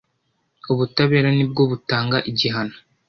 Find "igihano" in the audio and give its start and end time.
2.29-2.75